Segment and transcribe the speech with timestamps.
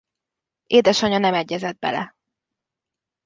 [0.67, 2.15] Édesanyja nem egyezett bele.